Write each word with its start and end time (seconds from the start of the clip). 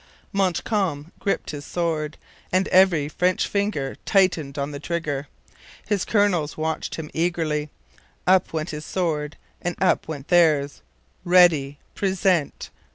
Montcalm 0.33 1.11
gripped 1.19 1.51
his 1.51 1.63
sword, 1.63 2.17
and 2.51 2.67
every 2.69 3.07
French 3.07 3.47
finger 3.47 3.97
tightened 4.03 4.57
on 4.57 4.71
the 4.71 4.79
trigger. 4.79 5.27
His 5.85 6.05
colonels 6.05 6.57
watched 6.57 6.95
him 6.95 7.11
eagerly. 7.13 7.69
Up 8.25 8.51
went 8.51 8.71
his 8.71 8.83
sword 8.83 9.37
and 9.61 9.75
up 9.79 10.07
went 10.07 10.29
theirs. 10.29 10.81
READY! 11.23 11.77
PRESENT! 11.93 12.71